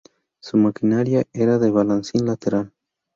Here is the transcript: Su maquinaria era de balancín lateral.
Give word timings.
Su 0.39 0.57
maquinaria 0.57 1.25
era 1.31 1.59
de 1.59 1.69
balancín 1.69 2.25
lateral. 2.25 2.73